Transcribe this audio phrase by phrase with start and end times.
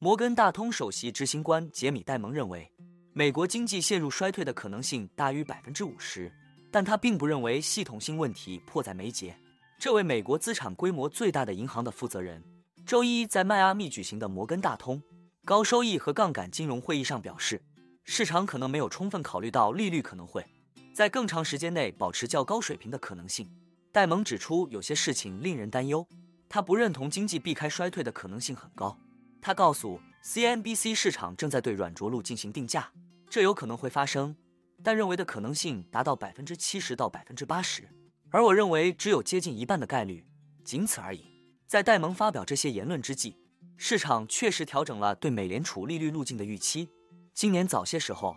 [0.00, 2.70] 摩根大通首席执行官杰米·戴蒙认为，
[3.12, 6.32] 美国经济陷入衰退的可能性大于百分之五十，
[6.70, 9.36] 但他并不认为系统性问题迫在眉睫。
[9.76, 12.40] 这位美国资产规模最大的银行的负责人，
[12.86, 15.02] 周一在迈阿密举行的摩根大通
[15.44, 17.60] 高收益和杠杆金融会议上表示，
[18.04, 20.46] 市场可能没有充分考虑到利率可能会
[20.94, 23.50] 在更长时间内保持较高水平的可能性。
[23.90, 26.06] 戴蒙指出，有些事情令人担忧。
[26.48, 28.96] 他不认同经济避开衰退的可能性很高。
[29.40, 32.92] 他告诉 CNBC，市场正在对软着陆进行定价，
[33.30, 34.36] 这有可能会发生，
[34.82, 37.88] 但认为的可能性达到百分之七十到百分之八十，
[38.30, 40.26] 而我认为只有接近一半的概率，
[40.64, 41.24] 仅此而已。
[41.66, 43.36] 在戴蒙发表这些言论之际，
[43.76, 46.88] 市场确实调整了对美联储利率路径的预期。
[47.32, 48.36] 今年早些时候，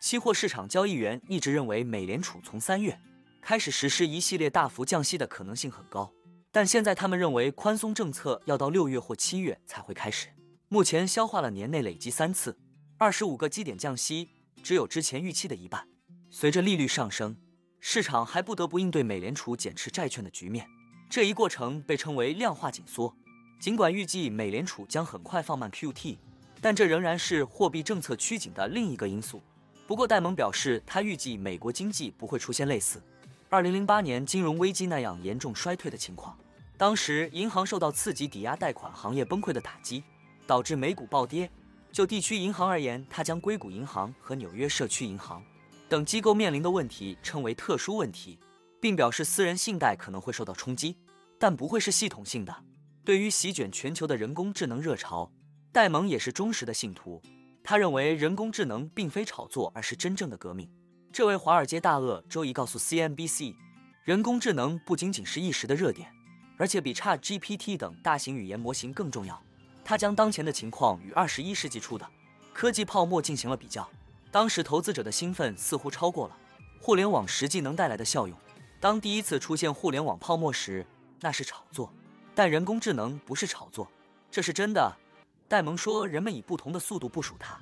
[0.00, 3.00] 期货市场交易员一直认为美联储从三月
[3.40, 6.12] 开始实施一系列大幅降息的可能性很高，
[6.50, 10.28] 但现在他们认为宽松政策要到六月或七月才会开始。
[10.72, 12.58] 目前消化了年内累计三次
[12.96, 14.30] 二十五个基点降息，
[14.62, 15.86] 只有之前预期的一半。
[16.30, 17.36] 随着利率上升，
[17.78, 20.66] 市场还不得不应对美联储减持债券的局面。
[21.10, 23.14] 这一过程被称为量化紧缩。
[23.60, 26.16] 尽管预计美联储将很快放慢 QT，
[26.62, 29.42] 但这仍然是货币政策趋紧的另一个因素。
[29.86, 33.02] 不过，戴蒙表示，他预计美国经济不会出现类似
[33.50, 36.34] 二零零八年金融危机那样严重衰退的情况。
[36.78, 40.02] 当时，银行受到刺激抵押贷款行业崩溃的打击。
[40.46, 41.50] 导致美股暴跌。
[41.90, 45.44] 就地区银行而言，它将硅谷银行和纽约社区银行
[45.88, 48.38] 等机构面临的问题称为特殊问题，
[48.80, 50.96] 并表示私人信贷可能会受到冲击，
[51.38, 52.64] 但不会是系统性的。
[53.04, 55.30] 对于席卷全球的人工智能热潮，
[55.70, 57.20] 戴蒙也是忠实的信徒。
[57.62, 60.70] 他认为人工智能并非炒作，而是真正的革命。
[61.12, 63.54] 这位华尔街大鳄周一告诉 CNBC，
[64.04, 66.10] 人工智能不仅仅是一时的热点，
[66.56, 69.40] 而且比 ChatGPT 等大型语言模型更重要。
[69.84, 72.08] 他将当前的情况与二十一世纪初的
[72.52, 73.88] 科技泡沫进行了比较，
[74.30, 76.36] 当时投资者的兴奋似乎超过了
[76.80, 78.36] 互联网实际能带来的效用。
[78.80, 80.86] 当第一次出现互联网泡沫时，
[81.20, 81.92] 那是炒作，
[82.34, 83.88] 但人工智能不是炒作，
[84.30, 84.92] 这是真的。
[85.48, 87.58] 戴蒙说，人们以不同的速度部署它，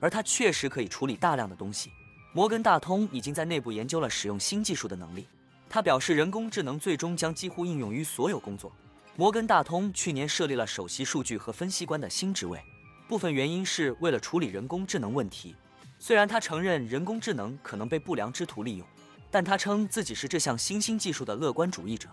[0.00, 1.90] 而它确实可以处理大量的东西。
[2.32, 5.28] 摩根大通已经在内部研究了使用新技术的能力。
[5.68, 8.72] 他表示，人工智能最终将几乎应用于所有工作。
[9.16, 12.60] 摩根大通去年设立了首席数据和分析官的新职位，
[13.06, 15.54] 部分原因是为了处理人工智能问题。
[16.00, 18.84] 虽然他承认人工智能可能被不良之徒利用，
[19.30, 22.08] 但他称自己是这项新兴技术的乐观主义者，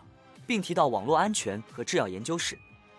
[0.45, 2.55] 并提到网络安全和制药研究是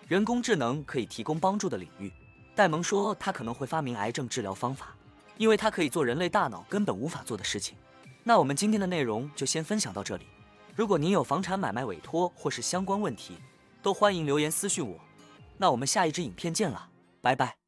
[0.08, 2.12] 人工智能可以提供帮助的领域。
[2.56, 4.96] 戴蒙说，他可能会发明癌症治疗方法，
[5.36, 7.76] 因为他可以做人类大脑根本无法做的事情。
[8.24, 10.26] 那我们今天的内容就先分享到这里。
[10.74, 13.36] 如果您有房产买卖委托或是相关问题，
[13.82, 14.96] 都欢迎留言私信我，
[15.58, 16.88] 那我们下一支影片见了，
[17.20, 17.61] 拜拜。